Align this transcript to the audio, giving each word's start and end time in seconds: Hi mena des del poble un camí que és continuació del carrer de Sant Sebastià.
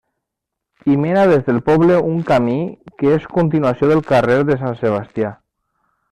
Hi 0.87 0.93
mena 1.01 1.25
des 1.31 1.43
del 1.49 1.59
poble 1.67 1.99
un 2.13 2.17
camí 2.31 2.57
que 3.01 3.11
és 3.17 3.27
continuació 3.35 3.91
del 3.91 4.01
carrer 4.13 4.39
de 4.51 4.57
Sant 4.63 4.79
Sebastià. 4.85 5.31